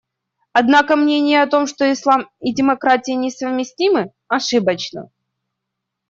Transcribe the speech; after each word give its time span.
Однако 0.51 0.95
мнение 0.95 1.43
о 1.43 1.47
том, 1.47 1.67
что 1.67 1.93
Ислам 1.93 2.27
и 2.39 2.55
демократия 2.55 3.13
несовместимы, 3.13 4.11
ошибочно. 4.27 5.11